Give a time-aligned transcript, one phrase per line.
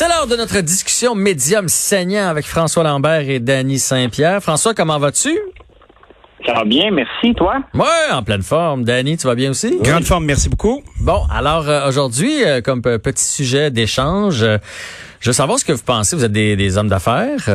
[0.00, 4.42] C'est l'heure de notre discussion médium saignant avec François Lambert et Danny Saint-Pierre.
[4.42, 5.38] François, comment vas-tu?
[6.46, 7.56] Ça va bien, merci, toi?
[7.74, 8.82] Ouais, en pleine forme.
[8.82, 9.78] Danny, tu vas bien aussi?
[9.82, 10.82] Grande forme, merci beaucoup.
[11.00, 14.56] Bon, alors euh, aujourd'hui, euh, comme petit sujet d'échange, euh,
[15.20, 16.16] je veux savoir ce que vous pensez.
[16.16, 17.50] Vous êtes des, hommes d'affaires,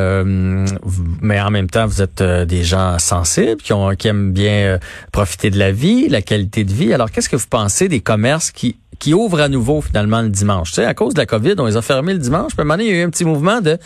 [1.23, 4.77] mais en même temps, vous êtes des gens sensibles qui, ont, qui aiment bien
[5.11, 6.93] profiter de la vie, la qualité de vie.
[6.93, 10.69] Alors, qu'est-ce que vous pensez des commerces qui qui ouvrent à nouveau finalement le dimanche?
[10.69, 12.51] Tu sais, à cause de la COVID, on les a fermés le dimanche.
[12.53, 13.77] Puis à un moment donné, il y a eu un petit mouvement de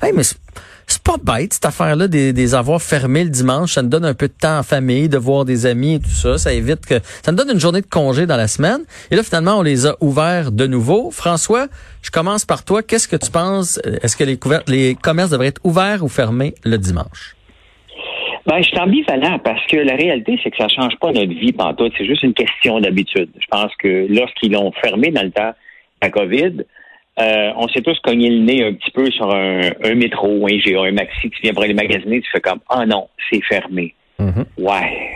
[0.00, 3.74] Hey, mais c'est pas bête, cette affaire-là, des, des fermés le dimanche.
[3.74, 6.08] Ça nous donne un peu de temps en famille, de voir des amis et tout
[6.08, 6.38] ça.
[6.38, 8.82] Ça évite que, ça nous donne une journée de congé dans la semaine.
[9.10, 11.10] Et là, finalement, on les a ouverts de nouveau.
[11.10, 11.66] François,
[12.02, 12.82] je commence par toi.
[12.82, 13.80] Qu'est-ce que tu penses?
[14.02, 17.37] Est-ce que les, les commerces devraient être ouverts ou fermés le dimanche?
[18.48, 21.52] Ben, je suis ambivalent parce que la réalité, c'est que ça change pas notre vie
[21.52, 21.92] pantoute.
[21.98, 23.28] C'est juste une question d'habitude.
[23.38, 25.52] Je pense que lorsqu'ils l'ont fermé dans le temps
[26.00, 26.64] la COVID,
[27.20, 30.80] euh, on s'est tous cogné le nez un petit peu sur un, métro, un GA,
[30.80, 33.94] un maxi, tu viens pour aller magasiner, tu fais comme Ah non, c'est fermé.
[34.18, 34.44] Mm-hmm.
[34.56, 35.10] Ouais.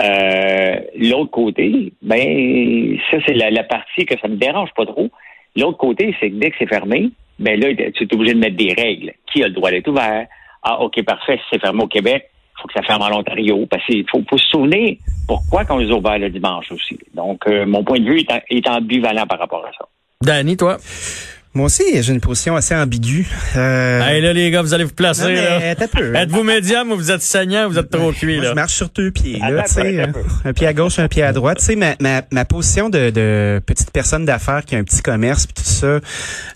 [0.00, 5.10] Euh, l'autre côté, ben ça c'est la, partie que ça me dérange pas trop.
[5.54, 8.56] L'autre côté, c'est que dès que c'est fermé, ben là, tu es obligé de mettre
[8.56, 9.12] des règles.
[9.30, 10.26] Qui a le droit d'être ouvert?
[10.62, 13.66] Ah, OK, parfait, si c'est fermé au Québec, faut que ça ferme en Ontario.
[13.70, 16.98] Parce qu'il faut, se souvenir pourquoi qu'on les a ouverts le dimanche aussi.
[17.14, 19.86] Donc, euh, mon point de vue est, est ambivalent par rapport à ça.
[20.22, 20.78] Danny, toi?
[21.56, 23.28] Moi aussi, j'ai une position assez ambiguë.
[23.54, 24.02] Euh...
[24.02, 25.36] Hey, là, les gars, vous allez vous placer.
[25.36, 28.40] Êtes-vous médium ou vous êtes saignant vous êtes trop cuit?
[28.40, 28.48] Là?
[28.48, 29.38] je marche sur deux pieds.
[29.38, 30.04] Là, sais,
[30.44, 31.58] un pied à gauche, un pied à droite.
[31.58, 35.00] Tu sais, ma, ma, ma position de, de petite personne d'affaires qui a un petit
[35.00, 36.00] commerce puis tout ça,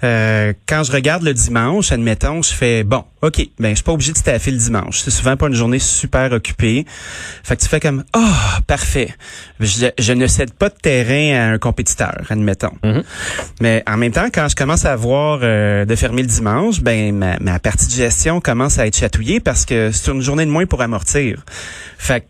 [0.03, 3.93] euh, quand je regarde le dimanche, admettons, je fais, bon, OK, ben je suis pas
[3.93, 5.01] obligé de staffer le dimanche.
[5.01, 6.87] C'est souvent pas une journée super occupée.
[7.43, 9.12] Fait que tu fais comme, oh, parfait.
[9.59, 12.77] Je, ne cède pas de terrain à un compétiteur, admettons.
[12.84, 13.03] Mm-hmm.
[13.61, 17.12] Mais en même temps, quand je commence à avoir euh, de fermer le dimanche, ben
[17.41, 20.67] ma, partie de gestion commence à être chatouillée parce que c'est une journée de moins
[20.67, 21.45] pour amortir.
[21.99, 22.27] Fait que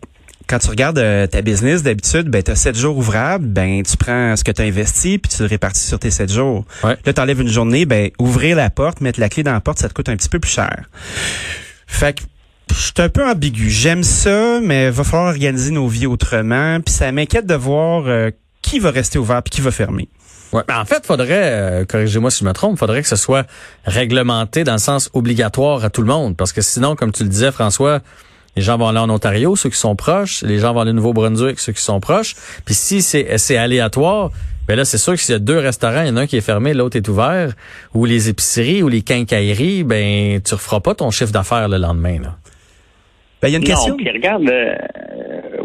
[0.49, 3.95] quand tu regardes euh, ta business, d'habitude, ben, tu as 7 jours ouvrables, ben, tu
[3.97, 6.65] prends ce que tu as investi puis tu le répartis sur tes 7 jours.
[6.83, 9.77] Là, tu enlèves une journée, ben, ouvrir la porte, mettre la clé dans la porte,
[9.77, 10.89] ça te coûte un petit peu plus cher.
[11.85, 12.23] Fait que
[12.71, 13.69] je suis un peu ambigu.
[13.69, 16.79] J'aime ça, mais va falloir organiser nos vies autrement.
[16.81, 18.31] Puis ça m'inquiète de voir euh,
[18.61, 20.09] qui va rester ouvert puis qui va fermer.
[20.51, 23.45] Ouais, en fait, faudrait, euh, corrigez-moi si je me trompe, faudrait que ce soit
[23.85, 27.29] réglementé dans le sens obligatoire à tout le monde, parce que sinon, comme tu le
[27.29, 27.99] disais, François,
[28.55, 30.95] les gens vont aller en Ontario, ceux qui sont proches, les gens vont aller au
[30.95, 32.35] Nouveau-Brunswick, ceux qui sont proches.
[32.65, 34.31] Puis si c'est, c'est aléatoire,
[34.67, 36.27] ben là, c'est sûr que s'il y a deux restaurants, il y en a un
[36.27, 37.53] qui est fermé, l'autre est ouvert,
[37.93, 42.19] ou les épiceries ou les quincailleries, ben tu referas pas ton chiffre d'affaires le lendemain.
[42.21, 42.35] Là.
[43.41, 43.95] Ben, il y a une question.
[43.95, 44.75] regarde, euh,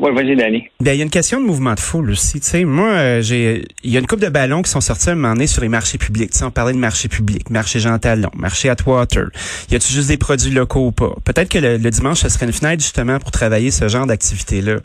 [0.05, 0.69] Ouais, vas-y, Danny.
[0.81, 2.39] Ben, il y a une question de mouvement de foule aussi.
[2.39, 5.09] Tu sais, moi, euh, j'ai, il y a une coupe de ballons qui sont sortis
[5.09, 6.31] un moment donné sur les marchés publics.
[6.31, 9.29] Tu sais, on parlait de marché public, marché Jean Talon, marché Atwater.
[9.71, 11.15] Y a-tu juste des produits locaux ou pas?
[11.25, 14.77] Peut-être que le, dimanche, ce serait une fenêtre justement pour travailler ce genre d'activité-là.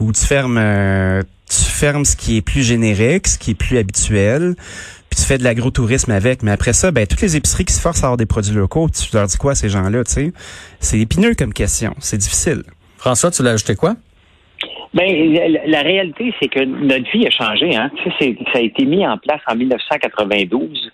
[0.00, 3.78] Où tu fermes, euh, tu fermes ce qui est plus générique, ce qui est plus
[3.78, 4.56] habituel
[5.08, 6.42] puis tu fais de l'agro-tourisme avec.
[6.42, 8.88] Mais après ça, ben toutes les épiceries qui se forcent à avoir des produits locaux,
[8.88, 10.32] tu leur dis quoi à ces gens-là, tu sais?
[10.80, 11.94] C'est épineux comme question.
[12.00, 12.64] C'est difficile.
[12.98, 13.94] François, tu l'as ajouté quoi?
[14.96, 17.76] Ben, la, réalité, c'est que notre vie a changé.
[17.76, 17.90] Hein.
[18.02, 20.90] Tu sais, ça a été mis en place en 1992.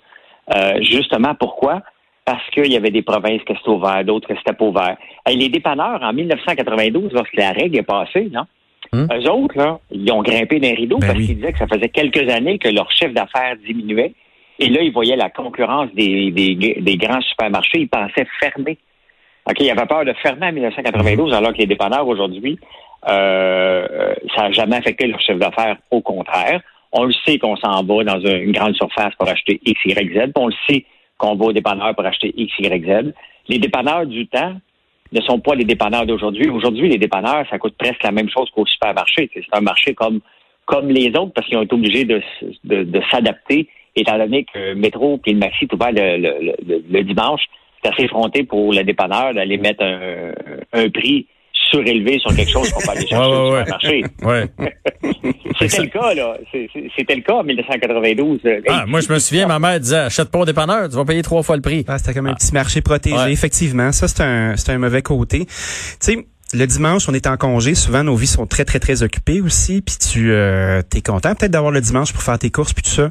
[0.52, 1.82] Euh, justement, pourquoi?
[2.24, 4.98] Parce qu'il y avait des provinces qui étaient ouvertes, d'autres qui n'étaient pas ouvertes.
[5.28, 8.42] les dépanneurs, en 1992, lorsque la règle est passée, non?
[8.92, 9.06] Hum?
[9.12, 11.88] Eux autres, là, ils ont grimpé d'un rideau ben parce qu'ils disaient que ça faisait
[11.88, 14.14] quelques années que leur chiffre d'affaires diminuait.
[14.58, 17.78] Et là, ils voyaient la concurrence des, des, des grands supermarchés.
[17.78, 18.78] Ils pensaient fermer.
[19.48, 22.58] OK, ils avaient peur de fermer en 1992, alors que les dépanneurs aujourd'hui
[23.08, 25.76] euh, ça n'a jamais affecté leur chef d'affaires.
[25.90, 26.60] Au contraire,
[26.92, 30.32] on le sait qu'on s'en va dans une grande surface pour acheter X, Y, Z.
[30.36, 30.84] On le sait
[31.18, 33.14] qu'on va au dépanneur pour acheter X, Y, Z.
[33.48, 34.54] Les dépanneurs du temps
[35.12, 36.48] ne sont pas les dépanneurs d'aujourd'hui.
[36.48, 39.30] Aujourd'hui, les dépanneurs, ça coûte presque la même chose qu'au supermarché.
[39.34, 40.20] C'est un marché comme
[40.64, 42.22] comme les autres parce qu'ils ont été obligés de,
[42.64, 46.54] de, s'adapter, étant donné que Métro et le Maxi tout ouvert le,
[46.88, 47.42] le, dimanche.
[47.82, 50.32] C'est assez fronté pour le dépanneur d'aller mettre un,
[50.72, 51.26] un prix
[51.72, 54.04] surélevé sur quelque chose qu'on peut aller chercher ouais, ouais, marché.
[54.22, 54.48] Ouais.
[55.60, 56.36] C'était le cas, là.
[56.96, 58.40] C'était le cas en 1992.
[58.68, 61.22] Ah, moi, je me souviens, ma mère disait, achète pas au dépanneur, tu vas payer
[61.22, 61.84] trois fois le prix.
[61.88, 63.92] Ah, c'était comme un petit marché protégé, effectivement.
[63.92, 65.46] Ça, c'est un, c'est un mauvais côté.
[65.46, 65.52] Tu
[66.00, 67.74] sais, le dimanche, on est en congé.
[67.74, 69.80] Souvent, nos vies sont très, très, très occupées aussi.
[69.80, 72.90] Puis tu euh, es content peut-être d'avoir le dimanche pour faire tes courses puis tout
[72.90, 73.10] ça.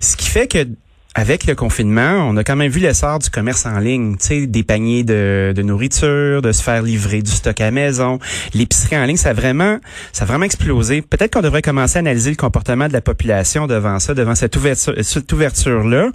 [0.00, 0.66] Ce qui fait que
[1.14, 4.46] avec le confinement, on a quand même vu l'essor du commerce en ligne, tu sais,
[4.46, 8.20] des paniers de, de, nourriture, de se faire livrer du stock à maison.
[8.54, 9.78] L'épicerie en ligne, ça a vraiment,
[10.12, 11.02] ça a vraiment explosé.
[11.02, 14.56] Peut-être qu'on devrait commencer à analyser le comportement de la population devant ça, devant cette
[14.56, 16.10] ouverture, cette ouverture-là.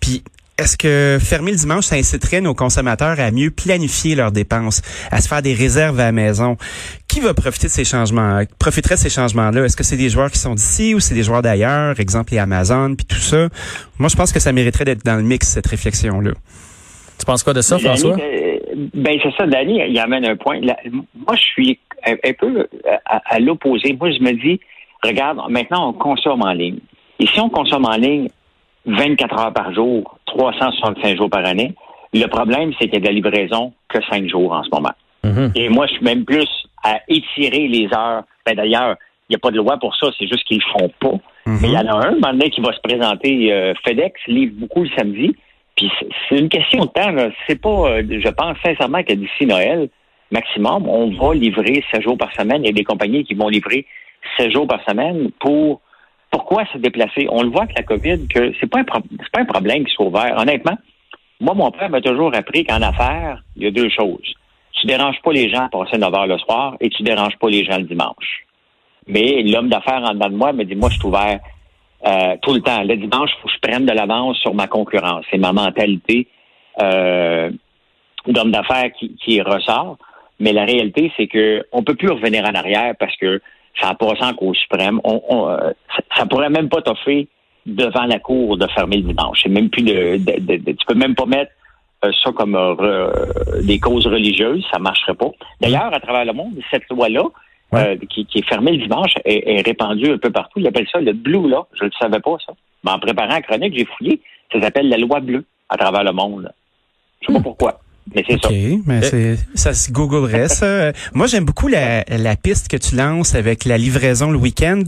[0.00, 0.22] Puis
[0.58, 4.80] est-ce que fermer le dimanche, ça inciterait nos consommateurs à mieux planifier leurs dépenses,
[5.10, 6.56] à se faire des réserves à la maison?
[7.08, 9.64] Qui va profiter de ces changements, profiterait de ces changements-là?
[9.64, 12.00] Est-ce que c'est des joueurs qui sont d'ici ou c'est des joueurs d'ailleurs?
[12.00, 13.48] Exemple, les Amazon, puis tout ça?
[13.98, 16.32] Moi, je pense que ça mériterait d'être dans le mix, cette réflexion-là.
[17.18, 18.16] Tu penses quoi de ça, François?
[18.18, 18.58] Euh,
[18.94, 20.60] ben, c'est ça, Danny, il amène un point.
[20.60, 22.66] moi, je suis un, peu
[23.04, 23.96] à l'opposé.
[23.98, 24.60] Moi, je me dis,
[25.02, 26.78] regarde, maintenant, on consomme en ligne.
[27.18, 28.28] Et si on consomme en ligne,
[28.86, 31.74] 24 heures par jour, 365 jours par année.
[32.12, 34.92] Le problème, c'est qu'il y a de la livraison que 5 jours en ce moment.
[35.24, 35.52] Mhm.
[35.54, 36.48] Et moi, je suis même plus
[36.82, 38.22] à étirer les heures.
[38.44, 38.96] Ben, D'ailleurs,
[39.28, 41.18] il n'y a pas de loi pour ça, c'est juste qu'ils ne font pas.
[41.46, 41.58] Mhm.
[41.60, 44.84] Mais il y en a un, un qui va se présenter, euh, FedEx livre beaucoup
[44.84, 45.34] le samedi.
[45.76, 45.90] Puis
[46.28, 47.14] c'est une question de temps.
[47.46, 49.88] C'est pas, euh, je pense sincèrement que d'ici Noël,
[50.30, 52.62] maximum, on va livrer 7 jours par semaine.
[52.64, 53.86] Il y a des compagnies qui vont livrer
[54.38, 55.80] 7 jours par semaine pour
[56.30, 57.26] pourquoi se déplacer?
[57.30, 59.00] On le voit avec la COVID que c'est pas un pas
[59.40, 60.34] un problème qui soit ouvert.
[60.36, 60.76] Honnêtement,
[61.40, 64.34] moi, mon père m'a toujours appris qu'en affaires, il y a deux choses.
[64.72, 67.48] Tu déranges pas les gens à passer 9 heures le soir et tu déranges pas
[67.48, 68.44] les gens le dimanche.
[69.06, 71.40] Mais l'homme d'affaires en dedans de moi me dit, moi, je suis ouvert
[72.06, 72.82] euh, tout le temps.
[72.82, 75.24] Le dimanche, il faut que je prenne de l'avance sur ma concurrence.
[75.30, 76.26] C'est ma mentalité
[76.82, 77.50] euh,
[78.26, 79.98] d'homme d'affaires qui, qui ressort.
[80.40, 83.40] Mais la réalité, c'est que on peut plus revenir en arrière parce que
[83.80, 85.00] ça a passé en Cour suprême.
[85.04, 85.72] On, euh,
[86.16, 87.26] ça, pourrait même pas t'offrir
[87.66, 89.40] devant la Cour de fermer le dimanche.
[89.42, 91.52] C'est même plus de, tu peux même pas mettre
[92.04, 93.10] euh, ça comme euh,
[93.62, 95.30] des causes religieuses, ça marcherait pas.
[95.60, 97.24] D'ailleurs, à travers le monde, cette loi-là,
[98.10, 100.60] qui, est fermée le dimanche, est, répandue un peu partout.
[100.60, 101.66] Ils appellent ça le blue là.
[101.74, 102.52] Je ne le savais pas, ça.
[102.84, 104.20] Mais en préparant la chronique, j'ai fouillé.
[104.52, 106.52] Ça s'appelle la loi bleue à travers le monde.
[107.20, 107.42] Je sais pas hmm.
[107.42, 107.80] pourquoi.
[108.14, 108.48] Mais c'est ça.
[108.86, 110.92] mais c'est, ça se googlerait, ça.
[111.12, 114.84] Moi, j'aime beaucoup la, la piste que tu lances avec la livraison le week-end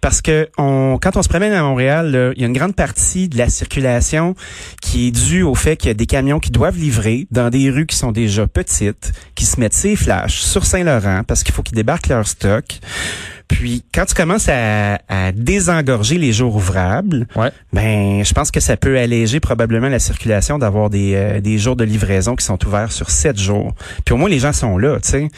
[0.00, 3.28] parce que on, quand on se promène à Montréal, il y a une grande partie
[3.28, 4.34] de la circulation
[4.82, 7.70] qui est due au fait qu'il y a des camions qui doivent livrer dans des
[7.70, 11.62] rues qui sont déjà petites, qui se mettent ses flashs sur Saint-Laurent parce qu'il faut
[11.62, 12.64] qu'ils débarquent leur stock.
[13.48, 14.98] Puis quand tu commences à,
[15.32, 17.26] désengorger les jours ouvrables,
[17.72, 21.76] ben je pense que ça peut alléger probablement la circulation d'avoir des, euh, des jours
[21.76, 23.74] de livraison qui sont ouverts sur sept jours.
[24.04, 25.28] Puis au moins les gens sont là, tu sais.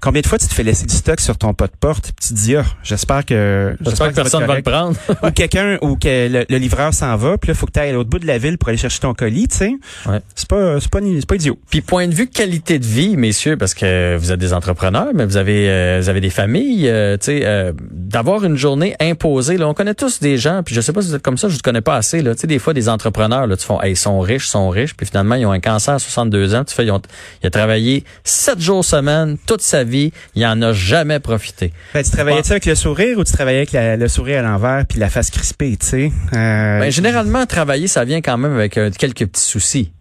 [0.00, 2.28] Combien de fois tu te fais laisser du stock sur ton pot de porte, puis
[2.28, 5.96] tu te dis ah, j'espère que j'espère que, personne va le prendre ou quelqu'un ou
[5.96, 8.26] que le, livreur s'en va, puis là faut que tu ailles à l'autre bout de
[8.26, 9.74] la ville pour aller chercher ton colis, tu sais.
[10.06, 10.20] Ouais.
[10.34, 11.58] C'est pas c'est pas c'est pas idiot.
[11.70, 15.24] Puis point de vue qualité de vie, messieurs, parce que vous êtes des entrepreneurs, mais
[15.24, 19.56] vous avez euh, vous avez des familles, euh, tu sais euh, d'avoir une journée imposée.
[19.56, 21.48] Là, on connaît tous des gens, puis je sais pas si vous êtes comme ça,
[21.48, 22.22] je ne connais pas assez.
[22.22, 24.94] Là, tu sais, des fois des entrepreneurs, là, tu font, ils sont riches, sont riches,
[24.94, 26.64] puis finalement ils ont un cancer à 62 ans.
[26.64, 27.00] Tu fais, ils ont,
[27.42, 31.72] il a travaillé 7 jours semaine toute sa vie, il en a jamais profité.
[31.94, 34.98] Ben, tu travaillais-tu avec le sourire ou tu travaillais avec le sourire à l'envers puis
[34.98, 36.12] la face crispée, tu sais?
[36.34, 36.80] Euh...
[36.80, 39.92] Ben, généralement, travailler, ça vient quand même avec euh, quelques petits soucis.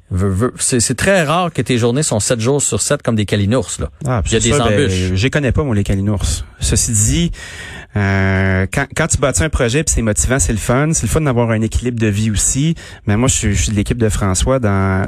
[0.60, 3.72] C'est très rare que tes journées sont 7 jours sur 7 comme des calinours.
[3.80, 3.90] Là.
[4.06, 5.14] Ah, Il y a des ben, embûches.
[5.16, 6.24] je les connais pas, moi, les calinours.
[6.60, 7.32] Ceci dit,
[7.96, 10.90] euh, quand, quand tu bâtis un projet, c'est motivant, c'est le fun.
[10.94, 12.76] C'est le fun d'avoir un équilibre de vie aussi.
[13.08, 15.08] Mais moi, je suis, je suis de l'équipe de François dans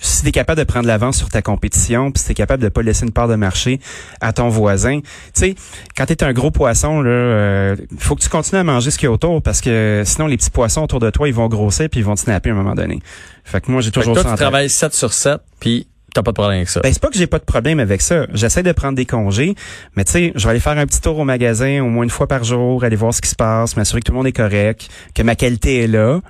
[0.00, 2.62] si tu es capable de prendre l'avance sur ta compétition, puis si tu es capable
[2.62, 3.80] de pas laisser une part de marché
[4.20, 5.54] à ton voisin, tu sais,
[5.96, 8.98] quand tu es un gros poisson là, euh, faut que tu continues à manger ce
[8.98, 11.48] qu'il y a autour parce que sinon les petits poissons autour de toi, ils vont
[11.48, 13.00] grossir puis ils vont te snapper à un moment donné.
[13.44, 16.34] Fait que moi j'ai toujours toi, tu travailles 7 sur 7 puis T'as pas de
[16.34, 16.80] problème avec ça.
[16.80, 18.26] Ben, c'est pas que j'ai pas de problème avec ça.
[18.34, 19.54] J'essaie de prendre des congés,
[19.96, 22.10] mais tu sais, je vais aller faire un petit tour au magasin au moins une
[22.10, 24.32] fois par jour, aller voir ce qui se passe, m'assurer que tout le monde est
[24.32, 26.20] correct, que ma qualité est là.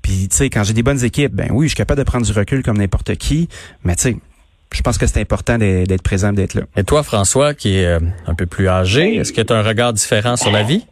[0.00, 2.24] Puis tu sais, quand j'ai des bonnes équipes, ben oui, je suis capable de prendre
[2.24, 3.48] du recul comme n'importe qui,
[3.84, 4.16] mais tu sais,
[4.72, 6.62] je pense que c'est important d'être présent, d'être là.
[6.76, 9.62] Et toi, François, qui est euh, un peu plus âgé, est-ce que tu as un
[9.62, 10.86] regard différent sur la vie?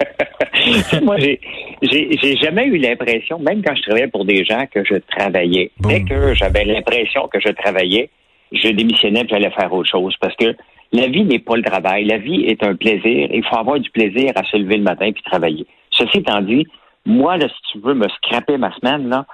[1.02, 1.40] Moi, j'ai
[1.82, 5.70] j'ai jamais eu l'impression, même quand je travaillais pour des gens, que je travaillais.
[5.80, 8.10] Dès que j'avais l'impression que je travaillais,
[8.52, 10.14] je démissionnais et j'allais faire autre chose.
[10.20, 10.56] Parce que
[10.92, 12.04] la vie n'est pas le travail.
[12.04, 13.28] La vie est un plaisir.
[13.32, 15.66] Il faut avoir du plaisir à se lever le matin puis travailler.
[15.90, 16.66] Ceci étant dit,
[17.04, 19.26] moi, là, si tu veux me scraper ma semaine, là,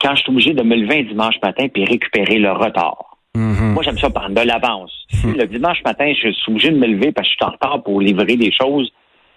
[0.00, 3.72] quand je suis obligé de me lever un dimanche matin puis récupérer le retard, Mm-hmm.
[3.74, 4.92] Moi, j'aime ça prendre de l'avance.
[5.24, 7.82] Le dimanche matin, je suis obligé de me lever parce que je suis en retard
[7.82, 8.90] pour livrer des choses.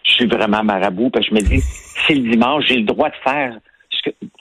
[0.03, 1.61] Je suis vraiment marabout parce que je me dis,
[2.07, 3.57] c'est le dimanche, j'ai le droit de faire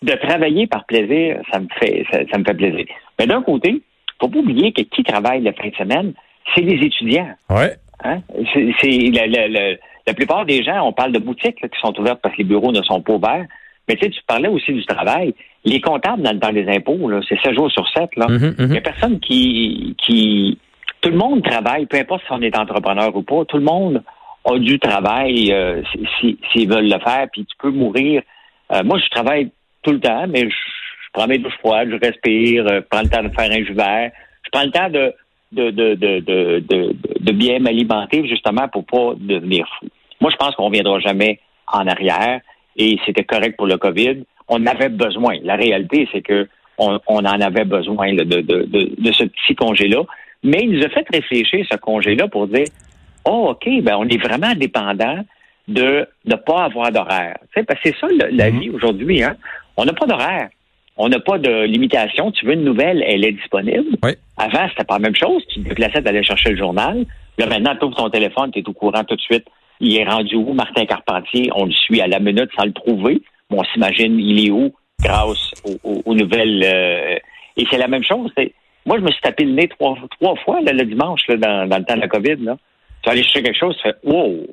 [0.03, 2.87] de travailler par plaisir, ça me fait ça, me fait plaisir.
[3.19, 3.83] Mais d'un côté,
[4.21, 6.13] faut pas oublier que qui travaille la fin de semaine,
[6.55, 7.29] c'est les étudiants.
[7.51, 7.77] Ouais.
[8.05, 8.21] Hein?
[8.81, 9.11] C'est
[10.07, 12.73] la, plupart des gens, on parle de boutiques qui sont ouvertes parce que les bureaux
[12.73, 13.47] ne sont pas ouverts.
[13.89, 15.35] Mais tu sais, tu parlais aussi du travail.
[15.65, 18.17] Les comptables dans, dans les impôts, c'est 7 jours sur 7.
[18.17, 18.27] Là.
[18.27, 18.55] Mm-hmm, mm-hmm.
[18.61, 20.59] Il n'y a personne qui, qui.
[21.01, 23.45] Tout le monde travaille, peu importe si on est entrepreneur ou pas.
[23.47, 24.03] Tout le monde
[24.57, 25.83] du travail euh,
[26.21, 27.27] s'ils veulent le faire.
[27.33, 28.23] Puis tu peux mourir.
[28.73, 29.51] Euh, moi, je travaille
[29.83, 30.57] tout le temps, mais je,
[31.13, 33.75] prends mes douches froides, je respire, euh, je prends le temps de faire un jus
[33.75, 34.11] vert.
[34.45, 35.13] Je prends le temps de,
[35.53, 39.87] de, de, de, de, bien m'alimenter justement pour pas devenir fou.
[40.21, 42.41] Moi, je pense qu'on ne viendra jamais en arrière
[42.77, 44.25] et c'était correct pour le COVID.
[44.49, 45.37] On avait besoin.
[45.43, 48.23] La réalité, c'est que on, en avait besoin de,
[49.13, 50.03] ce petit congé-là.
[50.45, 52.67] Mais il nous a fait réfléchir ce congé-là pour dire
[53.25, 55.25] Oh, OK, ben on est vraiment dépendant
[55.67, 57.37] de ne pas avoir d'horaire.
[57.53, 58.61] Tu sais, parce que c'est ça la mm-hmm.
[58.61, 59.23] vie aujourd'hui.
[59.23, 59.37] Hein?
[59.77, 60.49] On n'a pas d'horaire.
[60.97, 62.33] On n'a pas de limitation.
[62.33, 63.97] Tu veux une nouvelle, elle est disponible.
[64.37, 65.45] Avant, c'était pas la même chose.
[65.49, 67.07] Tu te déplaçais d'aller chercher le journal.
[67.39, 69.47] Là, maintenant, tu ouvres ton téléphone, tu es au courant tout de suite.
[69.81, 71.51] Il est rendu où, Martin Carpentier?
[71.55, 73.23] On le suit à la minute sans le trouver.
[73.51, 75.53] on s'imagine, il est où grâce
[75.85, 76.65] aux, nouvelles.
[76.65, 77.19] Euh,
[77.57, 78.33] et c'est la même chose.
[78.85, 81.95] Moi, je me suis tapé le nez trois, trois fois le dimanche dans, le temps
[81.95, 82.37] de la COVID.
[82.41, 82.57] Là.
[83.03, 84.47] Tu vas aller chercher quelque chose, tu fais wow,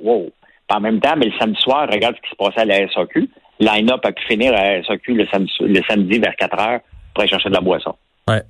[0.00, 0.30] wow.
[0.70, 3.28] en même temps, mais le samedi soir, regarde ce qui se passait à la SAQ.
[3.60, 6.80] Line-up a pu finir à la SAQ le samedi, le samedi vers 4 heures
[7.14, 7.94] pour aller chercher de la boisson.
[8.28, 8.42] Ouais.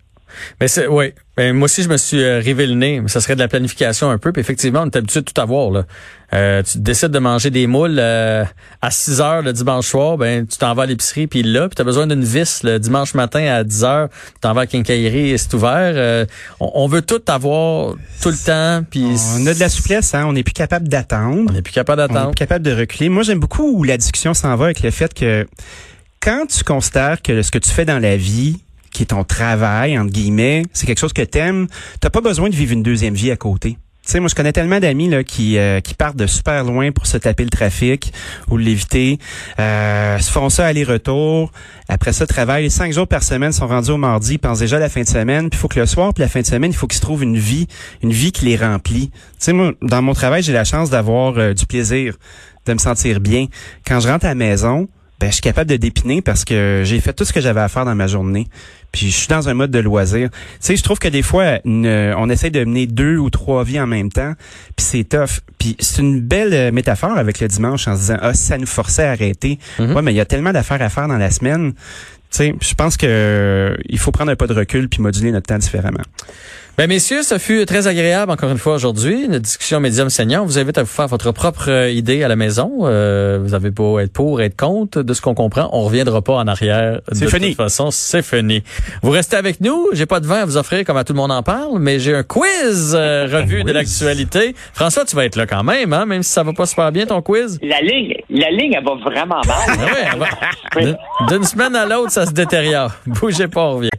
[0.60, 1.12] Mais c'est oui.
[1.36, 3.02] Ben, moi aussi, je me suis euh, rivé le nez.
[3.06, 4.32] Ça serait de la planification un peu.
[4.32, 5.70] Puis effectivement, on est habitué de tout avoir.
[5.70, 5.84] Là.
[6.32, 8.44] Euh, tu décides de manger des moules euh,
[8.82, 11.74] à 6 heures le dimanche soir, ben tu t'en vas à l'épicerie puis là, puis
[11.74, 14.66] tu as besoin d'une vis le dimanche matin à 10 heures, tu t'en vas à
[14.66, 15.92] Quincaillerie et c'est ouvert.
[15.96, 16.26] Euh,
[16.60, 18.86] on, veut tout avoir tout le temps.
[18.88, 19.04] Puis
[19.36, 20.24] on a de la souplesse, hein?
[20.26, 21.50] on n'est plus capable d'attendre.
[21.50, 22.28] On n'est plus capable d'attendre.
[22.28, 23.08] On est plus capable de reculer.
[23.08, 25.48] Moi, j'aime beaucoup où la discussion s'en va avec le fait que
[26.20, 28.60] quand tu considères que ce que tu fais dans la vie
[29.00, 31.68] qui est ton travail, entre guillemets, c'est quelque chose que t'aimes,
[32.00, 33.78] t'as pas besoin de vivre une deuxième vie à côté.
[34.04, 36.92] Tu sais, moi, je connais tellement d'amis là qui euh, qui partent de super loin
[36.92, 38.12] pour se taper le trafic
[38.50, 39.18] ou l'éviter,
[39.58, 41.50] euh, se font ça aller-retour.
[41.88, 44.90] Après ça, travaillent cinq jours par semaine, sont rendus au mardi, pensent déjà à la
[44.90, 45.48] fin de semaine.
[45.48, 47.02] Puis il faut que le soir, puis la fin de semaine, il faut qu'ils se
[47.02, 47.68] trouvent une vie,
[48.02, 49.08] une vie qui les remplit.
[49.08, 52.16] Tu sais, moi, dans mon travail, j'ai la chance d'avoir euh, du plaisir,
[52.66, 53.46] de me sentir bien.
[53.86, 54.88] Quand je rentre à la maison,
[55.20, 57.68] ben, je suis capable de dépiner parce que j'ai fait tout ce que j'avais à
[57.68, 58.48] faire dans ma journée.
[58.90, 60.30] Puis je suis dans un mode de loisir.
[60.30, 63.78] Tu sais, je trouve que des fois, on essaie de mener deux ou trois vies
[63.78, 64.32] en même temps,
[64.76, 65.40] puis c'est tough.
[65.58, 68.66] Puis c'est une belle euh, métaphore avec le dimanche en se disant, ah, ça nous
[68.66, 69.58] forçait à arrêter.
[69.78, 69.92] Mm-hmm.
[69.92, 71.74] Ouais, mais il y a tellement d'affaires à faire dans la semaine.
[71.74, 71.78] Tu
[72.30, 75.48] sais, je pense que euh, il faut prendre un pas de recul puis moduler notre
[75.48, 76.02] temps différemment.
[76.78, 80.46] Ben messieurs, ça fut très agréable encore une fois aujourd'hui, une discussion médium senior.
[80.46, 82.70] vous invite à vous faire votre propre euh, idée à la maison.
[82.84, 86.34] Euh, vous avez beau être pour, être contre, de ce qu'on comprend, on reviendra pas
[86.34, 87.00] en arrière.
[87.12, 87.40] C'est fini.
[87.40, 88.62] De toute façon, c'est fini.
[89.02, 89.88] Vous restez avec nous.
[89.92, 91.98] J'ai pas de vin à vous offrir comme à tout le monde en parle, mais
[91.98, 94.54] j'ai un quiz euh, revue de l'actualité.
[94.72, 97.04] François, tu vas être là quand même, hein, même si ça va pas super bien
[97.04, 97.58] ton quiz.
[97.62, 100.16] La ligne, la ligne, elle va vraiment mal.
[100.72, 102.92] Ah D'une semaine à l'autre, ça se détériore.
[103.06, 103.90] Bougez pas, on revient.